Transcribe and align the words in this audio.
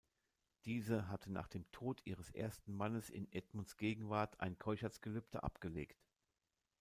Diese 0.65 1.09
hatte 1.09 1.31
nach 1.31 1.47
dem 1.47 1.69
Tod 1.69 2.01
ihres 2.05 2.31
ersten 2.31 2.73
Mannes 2.73 3.11
in 3.11 3.31
Edmunds 3.31 3.77
Gegenwart 3.77 4.39
ein 4.39 4.57
Keuschheitsgelübde 4.57 5.43
abgelegt. 5.43 6.01